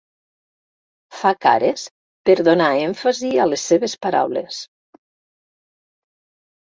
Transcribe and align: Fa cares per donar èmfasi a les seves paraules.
Fa 1.17 1.33
cares 1.45 1.83
per 2.29 2.35
donar 2.49 2.71
èmfasi 2.87 3.31
a 3.43 3.47
les 3.53 3.69
seves 3.73 3.97
paraules. 4.07 4.63